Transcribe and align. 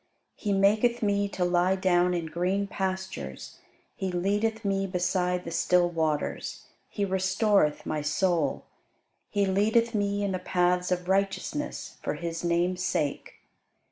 He 0.33 0.51
maketh 0.51 1.03
me 1.03 1.29
to 1.29 1.45
lie 1.45 1.75
down 1.75 2.15
in 2.15 2.25
green 2.25 2.65
pastures: 2.65 3.59
He 3.95 4.11
leadeth 4.11 4.65
me 4.65 4.87
beside 4.87 5.43
the 5.43 5.51
still 5.51 5.91
waters. 5.91 6.63
He 6.89 7.05
restoreth 7.05 7.85
my 7.85 8.01
soul: 8.01 8.65
He 9.29 9.45
leadeth 9.45 9.93
me 9.93 10.23
in 10.23 10.31
the 10.31 10.39
paths 10.39 10.91
of 10.91 11.07
righteousness 11.07 11.99
for 12.01 12.15
his 12.15 12.43
name's 12.43 12.83
sake. 12.83 13.33